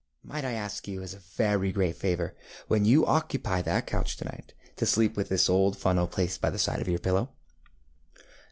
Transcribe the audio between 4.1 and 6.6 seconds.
to night, to sleep with this old funnel placed by the